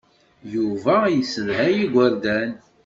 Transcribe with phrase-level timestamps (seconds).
[0.55, 2.49] Yuba yessedhay igerdan.